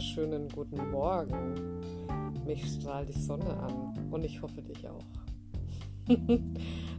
wunderschönen 0.00 0.48
guten 0.48 0.90
Morgen. 0.90 1.78
Mich 2.46 2.64
strahlt 2.64 3.10
die 3.10 3.20
Sonne 3.20 3.54
an 3.58 4.08
und 4.10 4.24
ich 4.24 4.40
hoffe 4.40 4.62
dich 4.62 4.88
auch. 4.88 5.04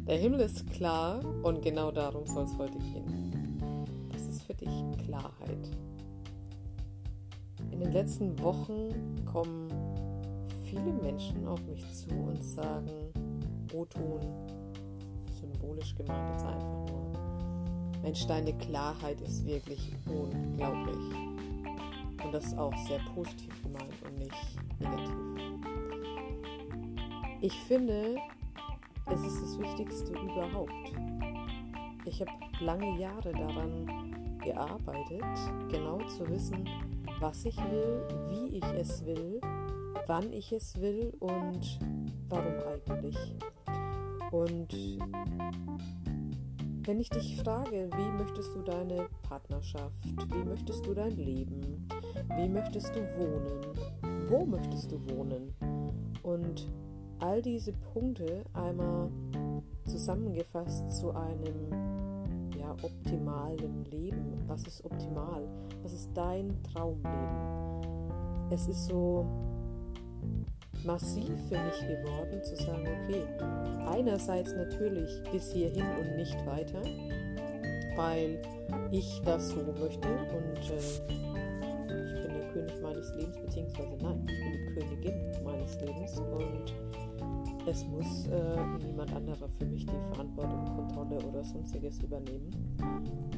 Der 0.08 0.18
Himmel 0.18 0.42
ist 0.42 0.70
klar 0.70 1.20
und 1.42 1.64
genau 1.64 1.90
darum 1.90 2.28
soll 2.28 2.44
es 2.44 2.56
heute 2.60 2.78
gehen. 2.78 3.88
Was 4.14 4.28
ist 4.28 4.44
für 4.44 4.54
dich 4.54 4.70
Klarheit? 5.04 5.72
In 7.72 7.80
den 7.80 7.92
letzten 7.92 8.40
Wochen 8.40 8.90
kommen 9.26 9.68
viele 10.70 10.94
Menschen 10.94 11.48
auf 11.48 11.60
mich 11.66 11.84
zu 11.96 12.12
und 12.12 12.44
sagen, 12.44 12.92
O-Ton, 13.74 14.20
symbolisch 15.40 15.96
gemeint 15.96 16.30
jetzt 16.30 16.46
einfach 16.46 16.86
nur. 16.88 17.14
Mensch, 18.04 18.28
deine 18.28 18.54
Klarheit 18.54 19.20
ist 19.22 19.44
wirklich 19.48 19.92
unglaublich. 20.06 21.31
Und 22.24 22.34
das 22.34 22.46
ist 22.46 22.58
auch 22.58 22.76
sehr 22.88 23.00
positiv 23.14 23.62
gemeint 23.64 23.94
und 24.06 24.18
nicht 24.18 24.80
negativ. 24.80 25.16
Ich 27.42 27.60
finde, 27.64 28.18
es 29.08 29.22
ist 29.22 29.42
das 29.42 29.60
Wichtigste 29.60 30.14
überhaupt. 30.14 30.94
Ich 32.06 32.22
habe 32.22 32.32
lange 32.60 33.00
Jahre 33.00 33.32
daran 33.32 34.40
gearbeitet, 34.44 35.24
genau 35.70 36.00
zu 36.08 36.28
wissen, 36.30 36.68
was 37.20 37.46
ich 37.46 37.58
will, 37.58 38.02
wie 38.30 38.58
ich 38.58 38.66
es 38.76 39.06
will, 39.06 39.40
wann 40.08 40.32
ich 40.34 40.52
es 40.52 40.80
will 40.80 41.14
und 41.20 41.80
warum 42.30 42.54
eigentlich. 42.68 43.18
Und 44.32 45.00
wenn 46.86 47.00
ich 47.00 47.10
dich 47.10 47.38
frage, 47.38 47.90
wie 47.96 48.24
möchtest 48.24 48.56
du 48.56 48.62
deine 48.62 49.08
Partnerschaft, 49.22 50.06
wie 50.34 50.44
möchtest 50.44 50.86
du 50.86 50.94
dein 50.94 51.16
Leben, 51.16 51.88
wie 52.38 52.50
möchtest 52.50 52.96
du 52.96 53.02
wohnen, 53.18 54.28
wo 54.28 54.46
möchtest 54.46 54.92
du 54.92 55.00
wohnen 55.10 55.54
und 56.24 56.68
all 57.20 57.42
diese 57.42 57.74
Punkte 57.74 58.44
einmal 58.54 59.10
zusammengefasst 59.86 60.92
zu 60.92 61.12
einem 61.12 61.72
ja, 62.58 62.76
optimalen 62.82 63.86
Leben. 63.86 64.44
Was 64.48 64.66
ist 64.66 64.84
optimal? 64.86 65.48
Was 65.84 65.94
ist 65.94 66.10
dein 66.14 66.58
Traumleben? 66.64 68.50
Es 68.52 68.68
ist 68.68 68.86
so 68.86 69.26
massiv 70.86 71.30
für 71.48 71.58
mich 71.60 71.80
geworden, 71.82 72.44
zu 72.44 72.56
sagen, 72.56 72.88
okay, 73.04 73.24
einerseits 73.88 74.54
natürlich 74.54 75.22
bis 75.32 75.52
hierhin 75.52 75.86
und 76.00 76.16
nicht 76.16 76.46
weiter, 76.46 76.82
weil 77.96 78.42
ich 78.92 79.22
das 79.24 79.50
so 79.50 79.58
möchte 79.80 80.08
und 80.10 80.58
äh, 80.72 81.22
ich 82.06 82.22
bin 82.22 82.34
der 82.34 82.48
König 82.52 82.82
meines 82.82 83.16
Lebens, 83.16 83.38
beziehungsweise 83.40 83.98
nein, 84.02 84.26
ich 84.28 84.40
bin 84.40 84.52
die 84.52 84.74
Königin 84.74 85.44
meines 85.44 85.80
Lebens 85.82 86.20
und 86.20 86.74
es 87.68 87.86
muss 87.86 88.28
äh, 88.28 88.86
niemand 88.86 89.14
anderer 89.14 89.48
für 89.48 89.66
mich 89.66 89.86
die 89.86 90.14
Verantwortung, 90.14 90.66
Kontrolle 90.76 91.24
oder 91.24 91.44
sonstiges 91.44 92.02
übernehmen, 92.02 92.50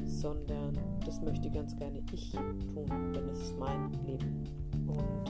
sondern 0.04 0.78
das 1.04 1.20
möchte 1.20 1.50
ganz 1.50 1.76
gerne 1.76 2.02
ich 2.12 2.30
tun, 2.32 3.12
denn 3.12 3.28
es 3.28 3.40
ist 3.40 3.58
mein 3.58 3.92
Leben. 4.06 4.44
Und 4.86 5.24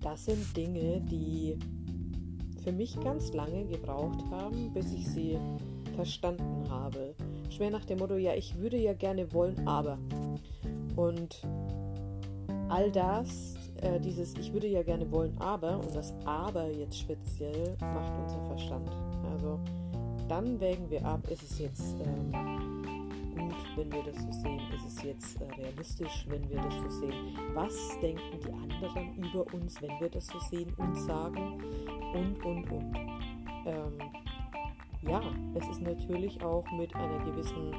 das 0.00 0.26
sind 0.26 0.56
Dinge, 0.56 1.00
die 1.00 1.58
für 2.62 2.72
mich 2.72 3.00
ganz 3.00 3.32
lange 3.32 3.64
gebraucht 3.64 4.22
haben, 4.30 4.72
bis 4.74 4.92
ich 4.92 5.06
sie 5.08 5.38
verstanden 5.96 6.68
habe. 6.68 7.14
Schwer 7.48 7.70
nach 7.70 7.84
dem 7.84 7.98
Motto, 7.98 8.16
ja, 8.16 8.34
ich 8.34 8.58
würde 8.58 8.76
ja 8.76 8.92
gerne 8.92 9.32
wollen, 9.32 9.66
aber. 9.66 9.98
Und 10.96 11.40
all 12.70 12.90
das, 12.90 13.56
äh, 13.82 13.98
dieses 14.00 14.34
Ich 14.36 14.52
würde 14.52 14.68
ja 14.68 14.82
gerne 14.82 15.10
wollen, 15.10 15.36
aber, 15.38 15.78
und 15.78 15.94
das 15.94 16.14
Aber 16.24 16.70
jetzt 16.70 16.98
speziell 16.98 17.76
macht 17.80 18.12
unser 18.18 18.42
Verstand. 18.46 18.90
Also 19.32 19.58
dann 20.28 20.60
wägen 20.60 20.88
wir 20.90 21.04
ab, 21.04 21.28
ist 21.28 21.42
es 21.42 21.58
jetzt 21.58 21.96
ähm, 22.00 22.32
gut, 23.36 23.56
wenn 23.76 23.92
wir 23.92 24.02
das 24.04 24.22
so 24.22 24.30
sehen? 24.30 24.60
Ist 24.74 24.86
es 24.86 25.02
jetzt 25.02 25.40
äh, 25.40 25.44
realistisch, 25.60 26.26
wenn 26.28 26.48
wir 26.48 26.56
das 26.58 26.74
so 26.74 27.00
sehen? 27.00 27.36
Was 27.54 27.74
denken 28.00 28.38
die 28.44 28.52
anderen 28.52 29.16
über 29.16 29.52
uns, 29.52 29.82
wenn 29.82 30.00
wir 30.00 30.08
das 30.08 30.26
so 30.26 30.38
sehen 30.50 30.72
und 30.76 30.96
sagen? 30.96 31.60
Und, 32.14 32.44
und, 32.44 32.70
und. 32.70 32.96
Ähm, 33.66 33.98
ja, 35.02 35.22
es 35.54 35.66
ist 35.68 35.82
natürlich 35.82 36.42
auch 36.42 36.64
mit 36.72 36.94
einer 36.94 37.24
gewissen, 37.24 37.72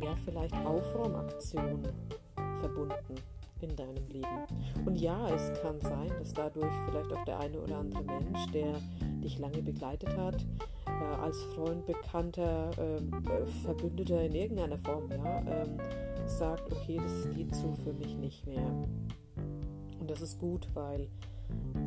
ja, 0.00 0.14
vielleicht 0.24 0.54
Aufräumaktion 0.64 1.82
verbunden 2.60 3.16
in 3.62 3.76
deinem 3.76 4.06
Leben. 4.08 4.46
Und 4.84 5.00
ja, 5.00 5.28
es 5.28 5.52
kann 5.60 5.80
sein, 5.80 6.10
dass 6.18 6.32
dadurch 6.32 6.72
vielleicht 6.86 7.12
auch 7.12 7.24
der 7.24 7.40
eine 7.40 7.60
oder 7.60 7.78
andere 7.78 8.02
Mensch, 8.02 8.46
der 8.52 8.74
dich 9.22 9.38
lange 9.38 9.62
begleitet 9.62 10.16
hat, 10.16 10.44
äh, 10.86 11.20
als 11.20 11.42
Freund, 11.54 11.86
Bekannter, 11.86 12.70
ähm, 12.78 13.12
äh, 13.26 13.46
Verbündeter 13.64 14.22
in 14.22 14.34
irgendeiner 14.34 14.78
Form, 14.78 15.10
ja, 15.10 15.40
ähm, 15.40 15.78
sagt, 16.26 16.72
okay, 16.72 17.00
das 17.02 17.34
geht 17.34 17.54
so 17.54 17.72
für 17.84 17.92
mich 17.92 18.16
nicht 18.16 18.46
mehr. 18.46 18.66
Und 20.00 20.10
das 20.10 20.20
ist 20.20 20.38
gut, 20.38 20.68
weil 20.74 21.08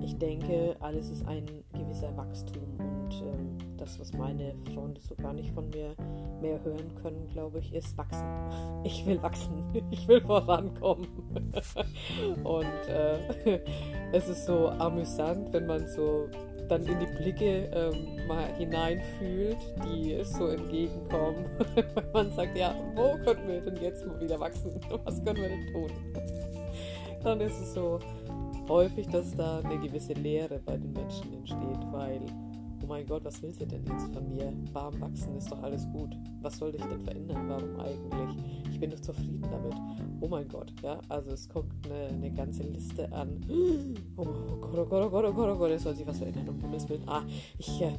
ich 0.02 0.18
denke, 0.18 0.76
alles 0.80 1.10
ist 1.10 1.26
ein 1.28 1.46
gewisser 1.74 2.16
Wachstum 2.16 2.64
und 2.78 3.22
ähm, 3.22 3.58
das, 3.78 4.00
was 4.00 4.14
meine 4.14 4.54
Freunde 4.74 5.02
so 5.02 5.16
gar 5.16 5.34
nicht 5.34 5.52
von 5.52 5.70
mir 5.70 5.96
mehr 6.42 6.64
hören 6.64 6.94
können, 7.02 7.28
glaube 7.32 7.60
ich, 7.60 7.74
ist 7.74 7.98
wachsen. 7.98 8.26
Ich 8.84 9.06
will 9.06 9.22
wachsen, 9.22 9.64
ich 9.92 10.08
will 10.08 10.22
vorankommen. 10.22 11.08
und 12.44 12.88
äh, 12.88 13.60
es 14.12 14.30
ist 14.30 14.46
so 14.46 14.70
amüsant, 14.70 15.52
wenn 15.54 15.66
man 15.66 15.88
so 15.88 16.28
dann 16.68 16.84
in 16.86 17.00
die 17.00 17.06
Blicke 17.18 17.70
ähm, 17.74 18.28
mal 18.28 18.46
hineinfühlt, 18.58 19.58
die 19.86 20.24
so 20.24 20.48
entgegenkommen. 20.48 21.46
Wenn 21.76 22.12
man 22.14 22.32
sagt, 22.32 22.58
ja, 22.58 22.76
wo 22.96 23.18
können 23.24 23.48
wir 23.48 23.62
denn 23.62 23.78
jetzt 23.78 24.06
mal 24.06 24.20
wieder 24.20 24.40
wachsen? 24.40 24.80
Was 25.04 25.24
können 25.24 25.38
wir 25.38 25.50
denn 25.50 25.74
tun? 25.74 25.92
Dann 27.24 27.42
ist 27.42 27.60
es 27.60 27.74
so 27.74 28.00
häufig, 28.68 29.08
dass 29.08 29.36
da 29.36 29.60
eine 29.60 29.80
gewisse 29.80 30.14
Leere 30.14 30.60
bei 30.60 30.78
den 30.78 30.94
Menschen 30.94 31.34
entsteht, 31.34 31.92
weil 31.92 32.22
oh 32.84 32.88
mein 32.88 33.06
Gott, 33.06 33.24
was 33.26 33.42
will 33.42 33.54
sie 33.54 33.66
denn 33.66 33.84
jetzt 33.86 34.14
von 34.14 34.28
mir? 34.30 34.54
Warm 34.74 35.00
wachsen 35.02 35.36
ist 35.38 35.52
doch 35.52 35.62
alles 35.64 35.88
gut. 35.92 36.16
Was 36.42 36.58
soll 36.58 36.76
ich 36.76 36.84
denn 36.84 37.02
verändern? 37.02 37.50
Warum 37.50 37.80
eigentlich? 37.80 38.44
Ich 38.72 38.80
bin 38.80 38.92
doch 38.92 39.00
zufrieden 39.00 39.42
damit. 39.42 39.74
Oh 40.22 40.28
mein 40.28 40.48
Gott, 40.48 40.72
ja, 40.84 41.00
also 41.10 41.32
es 41.32 41.48
kommt 41.50 41.72
eine, 41.86 42.08
eine 42.08 42.32
ganze 42.32 42.64
Liste 42.64 43.12
an. 43.12 43.42
Oh 44.18 44.24
Gott, 44.24 44.78
oh 44.78 44.86
Gott, 44.86 45.06
oh 45.06 45.10
Gott, 45.10 45.26
oh 45.26 45.34
Gott, 45.34 45.50
oh 45.50 45.58
Gott, 45.58 45.72
es 45.72 45.84
soll 45.84 45.96
sich 45.96 46.08
was 46.08 46.18
verändern, 46.18 46.48
um 46.50 46.60
Himmels 46.60 46.88
Willen. 46.88 47.04
Ah, 47.08 47.24
ich, 47.58 47.82
äh, 47.82 47.92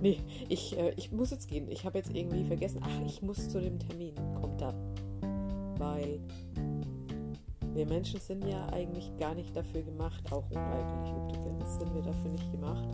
nee, 0.00 0.18
ich, 0.48 0.76
äh, 0.76 0.94
ich 0.96 1.12
muss 1.12 1.30
jetzt 1.30 1.48
gehen. 1.48 1.70
Ich 1.70 1.84
habe 1.84 1.98
jetzt 1.98 2.14
irgendwie 2.14 2.44
vergessen. 2.44 2.80
Ach, 2.82 3.06
ich 3.06 3.20
muss 3.22 3.48
zu 3.48 3.60
dem 3.60 3.78
Termin. 3.78 4.14
Kommt 4.40 4.60
dann. 4.60 4.74
Weil 5.78 6.20
wir 7.74 7.86
Menschen 7.86 8.20
sind 8.20 8.44
ja 8.46 8.66
eigentlich 8.72 9.16
gar 9.18 9.34
nicht 9.34 9.54
dafür 9.54 9.82
gemacht, 9.82 10.20
auch 10.32 10.44
unweigerlich 10.50 11.12
übrigens 11.38 11.78
sind 11.78 11.94
wir 11.94 12.02
dafür 12.02 12.30
nicht 12.30 12.50
gemacht, 12.50 12.88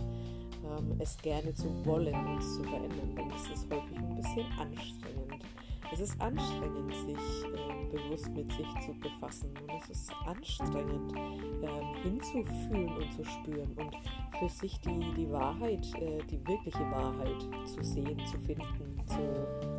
ähm, 0.64 0.96
es 0.98 1.16
gerne 1.18 1.54
zu 1.54 1.68
wollen, 1.84 2.14
uns 2.26 2.56
zu 2.56 2.64
verändern, 2.64 3.14
denn 3.16 3.30
es 3.30 3.50
ist 3.50 3.72
häufig 3.72 3.96
ein 3.96 4.16
bisschen 4.16 4.46
anstrengend. 4.58 5.44
Es 5.92 6.00
ist 6.00 6.20
anstrengend, 6.20 6.94
sich 6.94 7.16
äh, 7.16 7.96
bewusst 7.96 8.28
mit 8.30 8.50
sich 8.52 8.66
zu 8.84 8.92
befassen 9.00 9.50
und 9.62 9.70
es 9.80 9.90
ist 9.90 10.12
anstrengend, 10.26 11.12
ähm, 11.16 12.02
hinzufühlen 12.02 12.96
und 12.96 13.12
zu 13.12 13.24
spüren 13.24 13.72
und 13.76 13.96
für 14.38 14.48
sich 14.48 14.78
die, 14.80 15.14
die 15.16 15.30
Wahrheit, 15.30 15.86
äh, 15.94 16.18
die 16.28 16.44
wirkliche 16.46 16.90
Wahrheit 16.90 17.40
zu 17.66 17.84
sehen, 17.84 18.20
zu 18.26 18.38
finden, 18.40 19.00
zu 19.06 19.75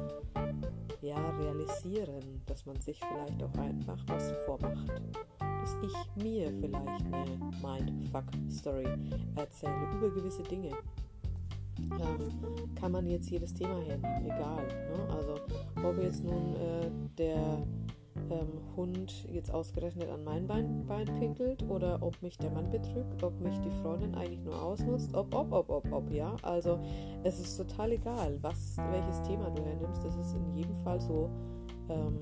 ja, 1.02 1.30
realisieren, 1.38 2.42
dass 2.46 2.66
man 2.66 2.80
sich 2.80 3.00
vielleicht 3.00 3.44
auch 3.44 3.60
einfach 3.60 4.00
was 4.08 4.34
vormacht 4.46 4.92
dass 5.68 5.76
ich 5.82 6.24
mir 6.24 6.52
vielleicht 6.62 7.06
eine 7.14 7.38
Mindfuck-Story 7.62 8.88
erzähle 9.36 9.90
über 9.98 10.10
gewisse 10.12 10.44
Dinge. 10.44 10.72
Ähm, 11.78 12.76
kann 12.76 12.92
man 12.92 13.06
jetzt 13.08 13.30
jedes 13.30 13.54
Thema 13.54 13.78
hernehmen, 13.82 14.26
egal. 14.26 14.66
Ne? 14.66 15.14
Also 15.14 15.36
ob 15.84 16.02
jetzt 16.02 16.24
nun 16.24 16.56
äh, 16.56 16.90
der 17.18 17.68
ähm, 18.30 18.76
Hund 18.76 19.26
jetzt 19.32 19.54
ausgerechnet 19.54 20.10
an 20.10 20.24
mein 20.24 20.48
Bein, 20.48 20.86
Bein 20.86 21.06
pinkelt 21.20 21.64
oder 21.70 22.02
ob 22.02 22.22
mich 22.22 22.38
der 22.38 22.52
Mann 22.52 22.70
betrügt, 22.70 23.24
ob 23.24 23.40
mich 23.40 23.58
die 23.60 23.72
Freundin 23.82 24.16
eigentlich 24.16 24.44
nur 24.44 24.62
ausnutzt, 24.62 25.14
ob, 25.14 25.34
ob, 25.34 25.52
ob, 25.52 25.70
ob, 25.70 25.92
ob, 25.92 26.12
ja. 26.12 26.36
Also 26.42 26.80
es 27.24 27.40
ist 27.40 27.58
total 27.58 27.92
egal, 27.94 28.38
was, 28.42 28.78
welches 28.92 29.22
Thema 29.24 29.50
du 29.50 29.64
hernimmst. 29.64 30.04
Das 30.04 30.16
ist 30.16 30.36
in 30.36 30.54
jedem 30.54 30.76
Fall 30.76 31.00
so, 31.00 31.30
ähm, 31.90 32.20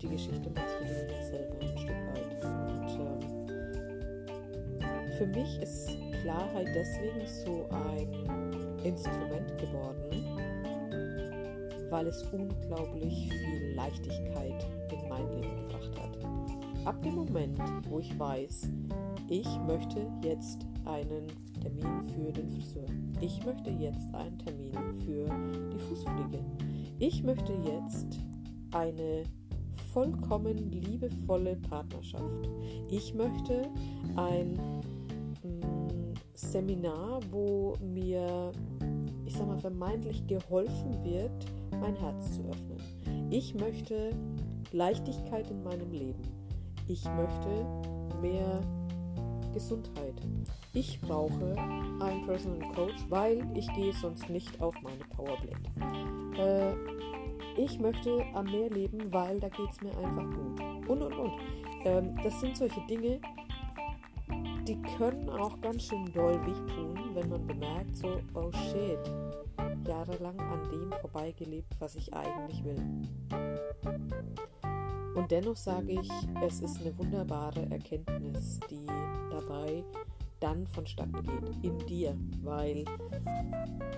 die 0.00 0.08
Geschichte 0.08 0.50
machst 0.50 0.76
du 0.80 0.84
dir 0.84 1.22
selber 1.24 1.58
ein 1.60 1.78
Stück 1.78 1.96
weit. 2.12 2.44
Und 2.44 2.90
ähm, 3.00 3.36
für 5.16 5.26
mich 5.26 5.60
ist 5.60 5.96
Klarheit 6.22 6.68
deswegen 6.74 7.26
so 7.44 7.68
ein 7.70 8.76
Instrument 8.84 9.56
geworden, 9.58 10.35
weil 11.90 12.06
es 12.06 12.22
unglaublich 12.32 13.28
viel 13.30 13.74
Leichtigkeit 13.74 14.66
in 14.90 15.08
mein 15.08 15.28
Leben 15.30 15.56
gebracht 15.56 15.90
hat. 16.00 16.86
ab 16.86 17.02
dem 17.02 17.16
Moment, 17.16 17.58
wo 17.88 17.98
ich 17.98 18.16
weiß, 18.18 18.68
ich 19.28 19.48
möchte 19.66 20.06
jetzt 20.22 20.64
einen 20.84 21.26
Termin 21.60 22.02
für 22.14 22.32
den 22.32 22.48
Friseur. 22.48 22.86
Ich 23.20 23.44
möchte 23.44 23.70
jetzt 23.70 24.14
einen 24.14 24.38
Termin 24.38 24.72
für 25.04 25.26
die 25.72 25.78
Fußpflege. 25.78 26.44
Ich 26.98 27.22
möchte 27.24 27.52
jetzt 27.64 28.20
eine 28.70 29.24
vollkommen 29.92 30.70
liebevolle 30.70 31.56
Partnerschaft. 31.56 32.48
Ich 32.90 33.14
möchte 33.14 33.68
ein 34.16 34.54
mm, 35.42 36.14
Seminar, 36.34 37.20
wo 37.30 37.74
mir, 37.80 38.52
ich 39.24 39.34
sag 39.34 39.46
mal, 39.46 39.58
vermeintlich 39.58 40.26
geholfen 40.26 41.02
wird, 41.02 41.46
mein 41.80 41.96
Herz 41.96 42.34
zu 42.34 42.42
öffnen. 42.42 43.30
Ich 43.30 43.54
möchte 43.54 44.10
Leichtigkeit 44.72 45.50
in 45.50 45.62
meinem 45.62 45.90
Leben. 45.92 46.22
Ich 46.88 47.04
möchte 47.04 47.66
mehr 48.20 48.60
Gesundheit. 49.52 50.14
Ich 50.74 51.00
brauche 51.00 51.56
einen 52.00 52.26
Personal 52.26 52.72
Coach, 52.74 53.06
weil 53.08 53.46
ich 53.54 53.72
gehe 53.74 53.92
sonst 53.94 54.28
nicht 54.28 54.60
auf 54.60 54.74
meine 54.82 55.04
Powerblend. 55.16 55.70
Äh, 56.38 56.74
ich 57.56 57.78
möchte 57.78 58.22
am 58.34 58.44
Meer 58.46 58.68
leben, 58.70 59.12
weil 59.12 59.40
da 59.40 59.48
geht 59.48 59.70
es 59.70 59.80
mir 59.80 59.96
einfach 59.96 60.24
gut. 60.24 60.88
Und, 60.88 61.02
und, 61.02 61.14
und. 61.14 61.32
Ähm, 61.84 62.14
das 62.22 62.38
sind 62.40 62.56
solche 62.56 62.80
Dinge, 62.86 63.20
die 64.66 64.80
können 64.98 65.28
auch 65.30 65.60
ganz 65.60 65.84
schön 65.84 66.04
doll 66.12 66.38
wehtun, 66.44 67.14
wenn 67.14 67.28
man 67.28 67.46
bemerkt, 67.46 67.96
so, 67.96 68.20
oh 68.34 68.50
shit, 68.52 68.98
jahrelang 69.86 70.38
an 70.40 70.70
dem 70.70 70.92
vorbeigelebt, 71.00 71.74
was 71.78 71.94
ich 71.96 72.12
eigentlich 72.12 72.64
will. 72.64 72.82
Und 75.14 75.30
dennoch 75.30 75.56
sage 75.56 75.92
ich, 75.92 76.10
es 76.46 76.60
ist 76.60 76.80
eine 76.80 76.96
wunderbare 76.98 77.62
Erkenntnis, 77.70 78.60
die 78.70 78.86
dabei 79.30 79.82
dann 80.40 80.66
vonstatten 80.66 81.22
geht, 81.22 81.64
in 81.64 81.78
dir, 81.86 82.14
weil 82.42 82.84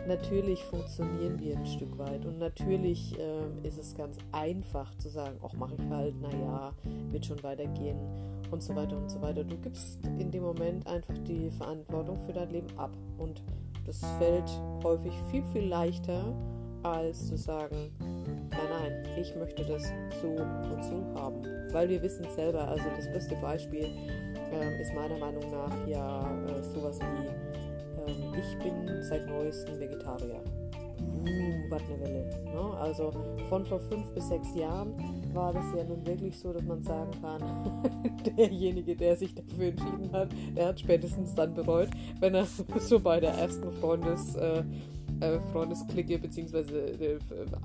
natürlich 0.06 0.62
funktionieren 0.64 1.40
wir 1.40 1.56
ein 1.56 1.67
Stück 1.67 1.99
weit. 1.99 2.25
Und 2.25 2.38
natürlich 2.38 3.19
äh, 3.19 3.67
ist 3.67 3.79
es 3.79 3.96
ganz 3.96 4.17
einfach 4.31 4.94
zu 4.94 5.08
sagen, 5.08 5.40
ach 5.43 5.52
mache 5.55 5.75
ich 5.75 5.90
halt, 5.90 6.20
naja, 6.20 6.73
wird 7.11 7.26
schon 7.26 7.43
weitergehen 7.43 7.99
und 8.50 8.62
so 8.62 8.74
weiter 8.74 8.96
und 8.96 9.10
so 9.10 9.20
weiter. 9.20 9.44
Du 9.44 9.56
gibst 9.56 9.98
in 10.18 10.30
dem 10.30 10.42
Moment 10.42 10.86
einfach 10.86 11.14
die 11.26 11.50
Verantwortung 11.50 12.18
für 12.26 12.32
dein 12.32 12.50
Leben 12.50 12.68
ab 12.76 12.90
und 13.18 13.42
das 13.86 14.00
fällt 14.18 14.50
häufig 14.84 15.12
viel, 15.30 15.42
viel 15.52 15.66
leichter, 15.66 16.34
als 16.82 17.26
zu 17.28 17.36
sagen, 17.36 17.90
nein, 17.98 18.68
nein, 18.70 19.04
ich 19.20 19.34
möchte 19.36 19.64
das 19.64 19.82
so 20.20 20.28
und 20.28 20.84
so 20.84 21.20
haben. 21.20 21.42
Weil 21.72 21.88
wir 21.88 22.02
wissen 22.02 22.26
selber, 22.36 22.68
also 22.68 22.84
das 22.96 23.10
beste 23.12 23.34
Beispiel 23.36 23.86
ähm, 24.52 24.80
ist 24.80 24.94
meiner 24.94 25.18
Meinung 25.18 25.50
nach 25.50 25.86
ja 25.86 26.20
äh, 26.46 26.62
sowas 26.62 26.98
wie, 27.00 28.10
ähm, 28.10 28.34
ich 28.34 28.58
bin 28.58 29.02
seit 29.02 29.26
neuestem 29.26 29.78
Vegetarier. 29.78 30.42
Uh, 31.00 31.70
was 31.70 31.82
eine 31.82 32.00
Welle. 32.00 32.30
Ne? 32.44 32.76
Also 32.80 33.12
von 33.48 33.64
vor 33.64 33.80
fünf 33.80 34.12
bis 34.12 34.28
sechs 34.28 34.54
Jahren 34.54 34.94
war 35.38 35.52
das 35.52 35.64
ja 35.76 35.85
nun 35.85 36.05
wirklich 36.05 36.37
so, 36.37 36.52
dass 36.52 36.64
man 36.64 36.82
sagen 36.82 37.12
kann, 37.23 37.40
derjenige, 38.37 38.96
der 38.96 39.17
sich 39.17 39.35
dafür 39.35 39.69
entschieden 39.69 40.11
hat, 40.12 40.31
der 40.56 40.67
hat 40.67 40.81
spätestens 40.81 41.35
dann 41.35 41.55
bereut, 41.55 41.90
wenn 42.19 42.35
er 42.35 42.46
so 42.81 43.00
bei 43.00 43.20
der 43.20 43.35
ersten 43.35 43.70
Freundes... 43.73 44.35
Äh, 44.35 44.64
äh, 45.20 45.40
Freundesklicke 45.50 46.17
bzw. 46.17 46.61
Äh, 46.61 47.19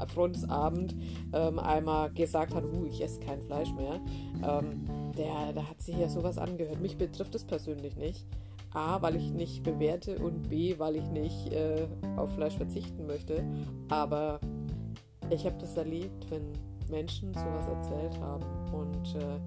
Freundesabend 0.07 0.95
ähm, 1.33 1.59
einmal 1.59 2.11
gesagt 2.11 2.55
hat, 2.55 2.63
uh, 2.63 2.85
ich 2.87 2.99
esse 3.03 3.19
kein 3.19 3.43
Fleisch 3.43 3.71
mehr, 3.73 4.01
ähm, 4.37 4.87
der, 5.15 5.53
der 5.53 5.69
hat 5.69 5.79
sich 5.79 5.95
ja 5.95 6.09
sowas 6.09 6.39
angehört. 6.39 6.81
Mich 6.81 6.97
betrifft 6.97 7.35
es 7.35 7.43
persönlich 7.43 7.95
nicht. 7.95 8.25
A, 8.73 9.03
weil 9.03 9.17
ich 9.17 9.31
nicht 9.31 9.61
bewerte 9.61 10.17
und 10.17 10.49
B, 10.49 10.79
weil 10.79 10.95
ich 10.95 11.07
nicht 11.09 11.53
äh, 11.53 11.85
auf 12.15 12.33
Fleisch 12.33 12.55
verzichten 12.55 13.05
möchte. 13.05 13.43
Aber 13.87 14.39
ich 15.29 15.45
habe 15.45 15.57
das 15.59 15.77
erlebt, 15.77 16.31
wenn 16.31 16.53
Menschen 16.93 17.33
sowas 17.33 17.67
erzählt 17.67 18.19
haben 18.21 18.45
und 18.71 19.15
äh, 19.15 19.39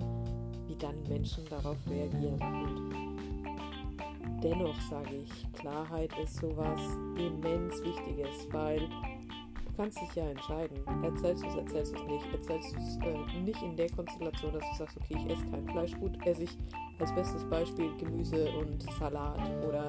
wie 0.66 0.74
dann 0.74 1.00
Menschen 1.08 1.44
darauf 1.48 1.76
reagieren. 1.88 2.40
Und 2.42 4.40
dennoch 4.42 4.78
sage 4.90 5.14
ich, 5.14 5.52
Klarheit 5.52 6.10
ist 6.22 6.38
sowas 6.38 6.80
immens 7.16 7.80
Wichtiges, 7.84 8.48
weil 8.50 8.80
du 8.80 9.76
kannst 9.76 10.00
dich 10.00 10.12
ja 10.16 10.24
entscheiden. 10.24 10.76
Erzählst 11.04 11.44
du 11.44 11.48
es, 11.48 11.54
erzählst 11.54 11.92
du 11.92 11.98
es 11.98 12.06
nicht. 12.06 12.26
Erzählst 12.32 12.74
du 12.74 12.78
es 12.80 12.96
äh, 13.06 13.40
nicht 13.42 13.62
in 13.62 13.76
der 13.76 13.90
Konstellation, 13.90 14.52
dass 14.52 14.64
du 14.70 14.76
sagst, 14.78 14.96
okay, 14.96 15.16
ich 15.16 15.30
esse 15.30 15.46
kein 15.46 15.68
Fleisch. 15.68 15.92
Gut, 16.00 16.18
esse 16.26 16.42
ich 16.42 16.58
als 16.98 17.14
bestes 17.14 17.44
Beispiel 17.48 17.96
Gemüse 17.96 18.50
und 18.58 18.82
Salat 18.98 19.48
oder 19.64 19.86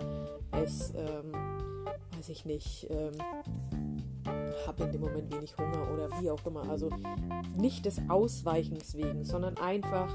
esse, 0.51 0.95
ähm, 0.95 1.31
weiß 2.15 2.29
ich 2.29 2.45
nicht, 2.45 2.85
ähm, 2.91 3.17
habe 4.65 4.85
in 4.85 4.91
dem 4.91 5.01
Moment 5.01 5.33
wenig 5.33 5.57
Hunger 5.57 5.91
oder 5.93 6.09
wie 6.21 6.31
auch 6.31 6.43
immer. 6.45 6.67
Also 6.69 6.89
nicht 7.55 7.85
des 7.85 8.01
Ausweichens 8.09 8.95
wegen, 8.95 9.25
sondern 9.25 9.57
einfach, 9.57 10.13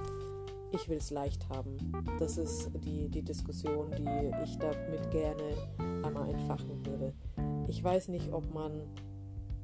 ich 0.73 0.89
will 0.89 0.99
es 0.99 1.11
leicht 1.11 1.49
haben. 1.49 1.77
Das 2.19 2.39
ist 2.39 2.71
die, 2.85 3.09
die 3.09 3.23
Diskussion, 3.23 3.91
die 3.91 4.33
ich 4.45 4.59
damit 4.59 5.11
gerne 5.11 5.55
einmal 6.03 6.29
entfachen 6.29 6.85
würde. 6.87 7.13
Ich 7.69 7.83
weiß 7.83 8.09
nicht, 8.09 8.33
ob 8.33 8.53
man 8.53 8.83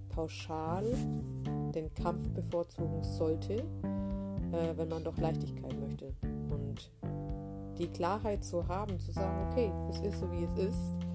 pauschal 0.09 0.85
den 1.75 1.93
Kampf 1.95 2.29
bevorzugen 2.31 3.03
sollte, 3.03 3.55
äh, 3.55 4.77
wenn 4.77 4.89
man 4.89 5.05
doch 5.05 5.17
Leichtigkeit 5.19 5.79
möchte. 5.81 6.15
Und 6.51 6.93
die 7.79 7.89
Klarheit 7.89 8.45
zu 8.45 8.67
haben, 8.67 8.99
zu 8.99 9.13
sagen, 9.13 9.49
okay, 9.51 9.73
es 9.89 10.01
ist 10.01 10.21
so, 10.21 10.31
wie 10.33 10.45
es 10.45 10.69
ist 10.69 11.08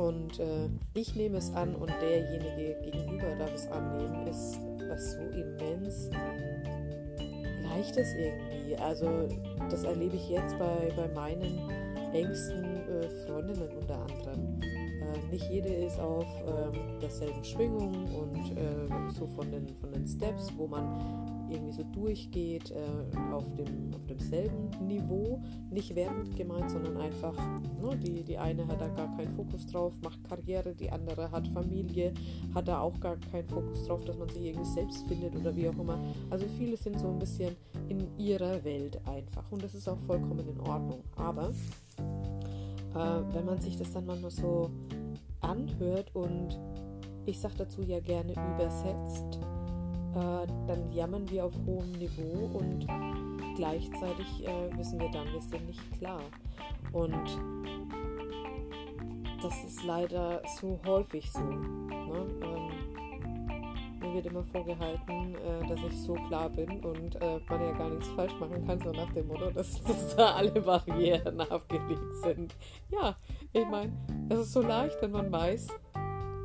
und 0.00 0.38
äh, 0.38 0.68
ich 0.94 1.14
nehme 1.14 1.38
es 1.38 1.52
an 1.54 1.74
und 1.74 1.90
derjenige 2.00 2.80
gegenüber 2.82 3.34
darf 3.38 3.54
es 3.54 3.66
annehmen, 3.68 4.26
ist 4.26 4.58
was 4.88 5.12
so 5.12 5.20
immens 5.20 6.10
Leichtes 7.62 8.08
irgendwie. 8.14 8.76
Also 8.76 9.28
das 9.70 9.84
erlebe 9.84 10.16
ich 10.16 10.28
jetzt 10.28 10.58
bei, 10.58 10.92
bei 10.96 11.08
meinen 11.14 11.58
engsten 12.12 12.64
äh, 12.88 13.08
Freundinnen 13.26 13.70
unter 13.78 14.00
anderem. 14.00 14.60
Äh, 14.62 15.32
nicht 15.32 15.48
jede 15.50 15.68
ist 15.68 15.98
auf 16.00 16.26
ähm, 16.46 16.98
derselben 17.00 17.44
Schwingung 17.44 17.94
und 18.14 18.56
äh, 18.56 19.12
so 19.16 19.26
von 19.26 19.50
den, 19.50 19.68
von 19.76 19.92
den 19.92 20.06
Steps, 20.06 20.50
wo 20.56 20.66
man 20.66 21.29
irgendwie 21.50 21.72
so 21.72 21.82
durchgeht, 21.82 22.70
äh, 22.70 23.32
auf, 23.32 23.54
dem, 23.54 23.94
auf 23.94 24.06
demselben 24.06 24.70
Niveau, 24.86 25.42
nicht 25.70 25.94
wertend 25.94 26.36
gemeint, 26.36 26.70
sondern 26.70 26.96
einfach, 26.96 27.34
ne, 27.80 27.96
die, 27.96 28.22
die 28.22 28.38
eine 28.38 28.66
hat 28.66 28.80
da 28.80 28.88
gar 28.88 29.14
keinen 29.16 29.30
Fokus 29.30 29.66
drauf, 29.66 29.94
macht 30.02 30.22
Karriere, 30.24 30.74
die 30.74 30.90
andere 30.90 31.30
hat 31.30 31.48
Familie, 31.48 32.12
hat 32.54 32.68
da 32.68 32.80
auch 32.80 32.98
gar 33.00 33.16
keinen 33.16 33.48
Fokus 33.48 33.84
drauf, 33.84 34.04
dass 34.04 34.16
man 34.16 34.28
sich 34.28 34.42
irgendwie 34.42 34.70
selbst 34.70 35.06
findet 35.08 35.36
oder 35.36 35.54
wie 35.54 35.68
auch 35.68 35.78
immer. 35.78 35.98
Also 36.30 36.46
viele 36.58 36.76
sind 36.76 36.98
so 36.98 37.08
ein 37.08 37.18
bisschen 37.18 37.56
in 37.88 38.06
ihrer 38.18 38.62
Welt 38.64 39.00
einfach 39.06 39.50
und 39.50 39.62
das 39.62 39.74
ist 39.74 39.88
auch 39.88 39.98
vollkommen 40.00 40.48
in 40.48 40.60
Ordnung. 40.60 41.02
Aber 41.16 41.48
äh, 41.98 43.34
wenn 43.34 43.44
man 43.44 43.60
sich 43.60 43.76
das 43.76 43.92
dann 43.92 44.06
manchmal 44.06 44.30
so 44.30 44.70
anhört 45.40 46.14
und 46.14 46.58
ich 47.26 47.38
sage 47.38 47.54
dazu 47.58 47.82
ja 47.82 48.00
gerne 48.00 48.32
übersetzt, 48.32 49.38
äh, 50.14 50.46
dann 50.66 50.92
jammern 50.92 51.28
wir 51.30 51.44
auf 51.44 51.54
hohem 51.66 51.92
Niveau 51.92 52.58
und 52.58 52.86
gleichzeitig 53.56 54.46
äh, 54.46 54.76
wissen 54.76 54.98
wir 54.98 55.10
dann, 55.10 55.26
wir 55.32 55.40
sind 55.40 55.66
nicht 55.66 55.92
klar. 55.98 56.20
Und 56.92 57.38
das 59.42 59.64
ist 59.64 59.84
leider 59.84 60.42
so 60.60 60.78
häufig 60.86 61.30
so. 61.30 61.40
Ne? 61.40 62.26
Ähm, 62.42 62.70
mir 64.00 64.14
wird 64.14 64.26
immer 64.26 64.44
vorgehalten, 64.44 65.34
äh, 65.34 65.68
dass 65.68 65.80
ich 65.80 66.02
so 66.02 66.14
klar 66.14 66.50
bin 66.50 66.80
und 66.80 67.16
äh, 67.16 67.40
man 67.48 67.60
ja 67.60 67.72
gar 67.72 67.90
nichts 67.90 68.08
falsch 68.08 68.34
machen 68.40 68.66
kann, 68.66 68.80
so 68.80 68.90
nach 68.92 69.12
dem 69.12 69.28
Motto, 69.28 69.50
dass, 69.50 69.82
dass 69.84 70.16
da 70.16 70.34
alle 70.34 70.60
Barrieren 70.60 71.40
aufgelegt 71.40 72.14
sind. 72.22 72.54
Ja, 72.90 73.16
ich 73.52 73.66
meine, 73.68 73.92
es 74.28 74.40
ist 74.40 74.52
so 74.52 74.62
leicht, 74.62 75.00
wenn 75.00 75.12
man 75.12 75.30
weiß, 75.30 75.68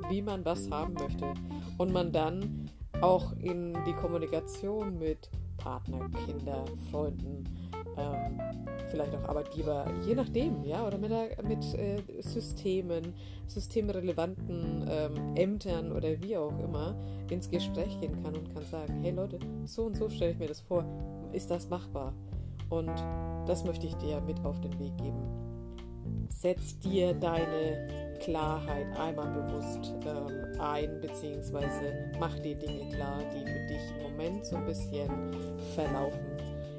wie 0.10 0.22
man 0.22 0.46
was 0.46 0.70
haben 0.70 0.94
möchte 0.94 1.34
und 1.78 1.92
man 1.92 2.12
dann 2.12 2.70
auch 3.02 3.34
in 3.40 3.78
die 3.86 3.94
Kommunikation 3.94 4.98
mit 4.98 5.30
Partner, 5.58 6.10
Kinder, 6.26 6.66
Freunden, 6.92 7.44
ähm, 7.98 8.40
vielleicht 8.90 9.16
auch 9.16 9.30
Arbeitgeber, 9.30 9.86
je 10.06 10.16
nachdem, 10.16 10.64
ja, 10.64 10.86
oder 10.86 10.98
mit, 10.98 11.12
mit 11.44 11.64
äh, 11.76 12.02
Systemen, 12.22 13.14
systemrelevanten 13.48 14.86
ähm, 14.90 15.36
Ämtern 15.36 15.92
oder 15.92 16.22
wie 16.22 16.38
auch 16.38 16.58
immer 16.60 16.96
ins 17.30 17.50
Gespräch 17.50 18.00
gehen 18.00 18.22
kann 18.22 18.36
und 18.36 18.54
kann 18.54 18.66
sagen, 18.66 19.00
hey 19.02 19.12
Leute, 19.12 19.40
so 19.66 19.84
und 19.86 19.96
so 19.96 20.10
stelle 20.10 20.32
ich 20.32 20.38
mir 20.38 20.48
das 20.48 20.62
vor, 20.62 20.86
ist 21.32 21.50
das 21.50 21.70
machbar? 21.70 22.14
Und 22.70 22.94
das 23.48 23.64
möchte 23.64 23.88
ich 23.88 23.96
dir 23.96 24.22
mit 24.22 24.44
auf 24.44 24.60
den 24.62 24.78
Weg 24.80 24.98
geben. 24.98 26.28
Setz 26.30 26.80
dir 26.80 27.14
deine 27.14 28.05
Klarheit 28.16 28.88
einmal 28.98 29.28
bewusst 29.28 29.94
ähm, 30.06 30.60
ein, 30.60 31.00
beziehungsweise 31.02 32.12
mach 32.20 32.38
die 32.40 32.56
Dinge 32.56 32.90
klar, 32.90 33.22
die 33.34 33.46
für 33.46 33.68
dich 33.68 33.82
im 33.98 34.12
Moment 34.12 34.46
so 34.46 34.56
ein 34.56 34.66
bisschen 34.66 35.10
verlaufen. 35.74 36.26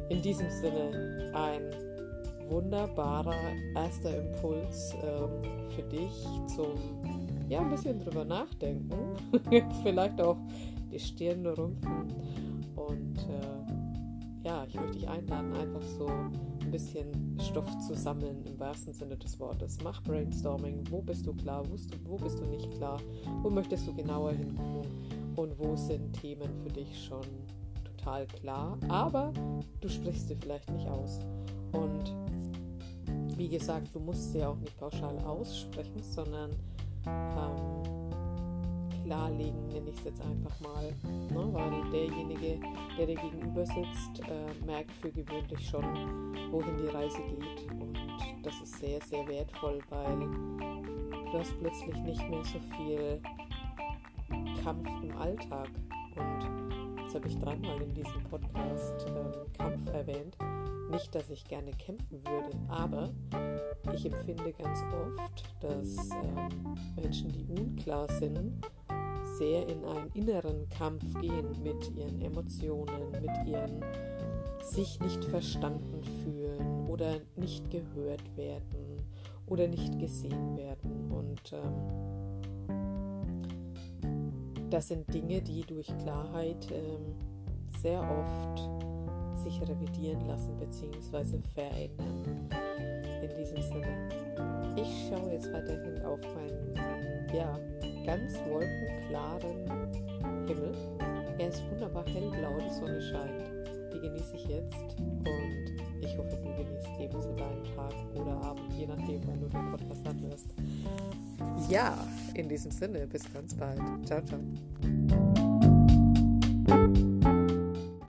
in 0.08 0.22
diesem 0.22 0.48
Sinne 0.50 1.32
ein 1.34 1.62
wunderbarer 2.48 3.34
erster 3.74 4.16
Impuls 4.16 4.94
ähm, 5.02 5.42
für 5.74 5.82
dich 5.82 6.12
zum 6.54 6.78
ja 7.48 7.60
ein 7.60 7.70
bisschen 7.70 8.00
drüber 8.00 8.24
nachdenken, 8.24 8.96
vielleicht 9.82 10.20
auch 10.20 10.36
die 10.90 10.98
Stirn 10.98 11.46
rümpfen 11.46 12.12
und 12.74 13.18
äh, 13.18 14.46
ja, 14.46 14.64
ich 14.68 14.74
möchte 14.74 14.98
dich 14.98 15.08
einladen, 15.08 15.52
einfach 15.54 15.82
so 15.82 16.08
ein 16.66 16.72
bisschen 16.72 17.38
Stoff 17.40 17.78
zu 17.78 17.94
sammeln 17.94 18.44
im 18.44 18.58
wahrsten 18.58 18.92
Sinne 18.92 19.16
des 19.16 19.38
Wortes. 19.38 19.78
Mach 19.84 20.02
Brainstorming, 20.02 20.82
wo 20.90 21.00
bist 21.00 21.24
du 21.24 21.32
klar, 21.32 21.62
wo 22.04 22.16
bist 22.16 22.40
du, 22.40 22.44
nicht 22.46 22.72
klar, 22.72 23.00
wo 23.42 23.50
möchtest 23.50 23.86
du 23.86 23.94
genauer 23.94 24.32
hingucken? 24.32 24.82
Und 25.36 25.56
wo 25.58 25.76
sind 25.76 26.12
Themen 26.20 26.50
für 26.62 26.70
dich 26.70 27.04
schon 27.04 27.24
total 27.84 28.26
klar, 28.26 28.78
aber 28.88 29.32
du 29.80 29.88
sprichst 29.88 30.28
sie 30.28 30.34
vielleicht 30.34 30.68
nicht 30.72 30.88
aus. 30.88 31.20
Und 31.72 32.12
wie 33.36 33.48
gesagt, 33.48 33.94
du 33.94 34.00
musst 34.00 34.32
sie 34.32 34.44
auch 34.44 34.56
nicht 34.56 34.76
pauschal 34.76 35.18
aussprechen, 35.20 36.02
sondern 36.02 36.50
ähm, 37.06 38.05
klarlegen, 39.06 39.68
nenne 39.68 39.90
ich 39.90 39.98
es 39.98 40.04
jetzt 40.04 40.20
einfach 40.20 40.60
mal. 40.60 40.92
Ne? 41.04 41.48
Weil 41.52 41.90
derjenige, 41.90 42.60
der 42.98 43.06
dir 43.06 43.14
gegenüber 43.14 43.64
sitzt, 43.64 44.20
äh, 44.28 44.66
merkt 44.66 44.90
für 44.92 45.10
gewöhnlich 45.10 45.68
schon, 45.68 45.84
wohin 46.50 46.76
die 46.76 46.88
Reise 46.88 47.18
geht. 47.18 47.70
Und 47.70 47.96
das 48.42 48.54
ist 48.60 48.80
sehr, 48.80 49.00
sehr 49.02 49.26
wertvoll, 49.28 49.78
weil 49.90 50.18
du 50.18 51.38
hast 51.38 51.58
plötzlich 51.60 51.96
nicht 52.02 52.28
mehr 52.28 52.44
so 52.44 52.58
viel 52.76 53.20
Kampf 54.62 54.88
im 55.02 55.16
Alltag. 55.16 55.68
Und 56.16 57.02
jetzt 57.02 57.14
habe 57.14 57.28
ich 57.28 57.38
dreimal 57.38 57.80
in 57.80 57.94
diesem 57.94 58.22
Podcast 58.24 59.06
äh, 59.06 59.56
Kampf 59.56 59.86
erwähnt. 59.92 60.36
Nicht, 60.90 61.14
dass 61.14 61.30
ich 61.30 61.44
gerne 61.44 61.72
kämpfen 61.72 62.22
würde, 62.24 62.56
aber 62.68 63.10
ich 63.92 64.06
empfinde 64.06 64.52
ganz 64.52 64.80
oft, 64.82 65.44
dass 65.60 66.10
ähm, 66.10 66.76
Menschen, 66.94 67.28
die 67.32 67.44
unklar 67.44 68.08
sind, 68.12 68.64
sehr 69.38 69.68
in 69.68 69.84
einen 69.84 70.10
inneren 70.14 70.68
Kampf 70.68 71.04
gehen 71.20 71.46
mit 71.62 71.90
ihren 71.96 72.20
Emotionen, 72.20 73.10
mit 73.12 73.46
ihren 73.46 73.84
sich 74.62 74.98
nicht 75.00 75.24
verstanden 75.24 76.02
fühlen 76.22 76.88
oder 76.88 77.20
nicht 77.36 77.70
gehört 77.70 78.36
werden 78.36 79.02
oder 79.46 79.68
nicht 79.68 79.98
gesehen 79.98 80.56
werden. 80.56 81.10
Und 81.12 81.52
ähm, 81.52 82.06
das 84.70 84.88
sind 84.88 85.12
Dinge, 85.12 85.42
die 85.42 85.62
durch 85.62 85.86
Klarheit 85.98 86.66
ähm, 86.72 87.14
sehr 87.80 88.00
oft 88.00 88.68
sich 89.42 89.60
revidieren 89.62 90.26
lassen 90.26 90.58
bzw. 90.58 91.38
verändern. 91.54 92.48
In 93.22 93.36
diesem 93.36 93.62
Sinne, 93.62 94.08
ich 94.76 95.08
schaue 95.08 95.32
jetzt 95.32 95.52
weiterhin 95.52 96.02
auf 96.02 96.20
meinen 96.34 96.74
ja, 97.34 97.58
ganz 98.06 98.38
wolkenklaren 98.48 99.66
Himmel. 100.46 100.74
Er 101.38 101.48
ist 101.48 101.62
wunderbar 101.70 102.04
hellblau, 102.06 102.58
die 102.58 102.72
Sonne 102.72 103.00
scheint. 103.02 103.42
Die 103.92 104.00
genieße 104.00 104.36
ich 104.36 104.46
jetzt 104.46 104.96
und 105.00 105.76
ich 106.00 106.16
hoffe, 106.16 106.36
du 106.36 106.64
genießt 106.64 107.00
ebenso 107.00 107.32
deinen 107.34 107.64
Tag 107.74 107.92
oder 108.14 108.40
Abend, 108.42 108.72
je 108.78 108.86
nachdem, 108.86 109.20
wann 109.26 109.40
du 109.40 109.48
den 109.48 109.70
Podcast 109.70 110.06
anhörst. 110.06 110.46
Ja, 111.68 111.98
in 112.34 112.48
diesem 112.48 112.70
Sinne, 112.70 113.06
bis 113.06 113.32
ganz 113.32 113.54
bald. 113.54 113.80
Ciao, 114.06 114.22
ciao. 114.22 115.25